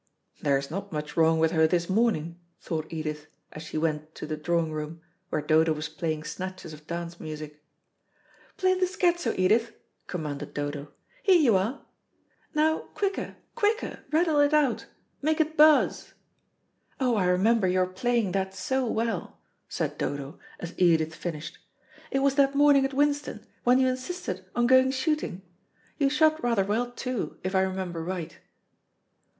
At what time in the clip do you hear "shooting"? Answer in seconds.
24.89-25.43